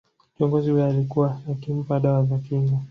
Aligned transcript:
Kiongozi 0.37 0.71
huyo 0.71 0.85
alikuwa 0.85 1.39
akimpa 1.51 1.99
dawa 1.99 2.25
za 2.25 2.37
kinga 2.37 2.79